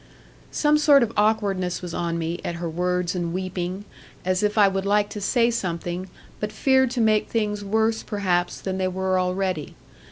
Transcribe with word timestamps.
Some 0.49 0.79
sort 0.79 1.03
of 1.03 1.13
awkwardness 1.15 1.83
was 1.83 1.93
on 1.93 2.17
me, 2.17 2.39
at 2.43 2.55
her 2.55 2.67
words 2.67 3.13
and 3.13 3.31
weeping, 3.31 3.85
as 4.25 4.41
if 4.41 4.57
I 4.57 4.67
would 4.67 4.83
like 4.83 5.09
to 5.11 5.21
say 5.21 5.51
something, 5.51 6.09
but 6.39 6.51
feared 6.51 6.89
to 6.97 7.01
make 7.01 7.29
things 7.29 7.63
worse 7.63 8.01
perhaps 8.01 8.59
than 8.59 8.79
they 8.79 8.87
were 8.87 9.19
already. 9.19 9.75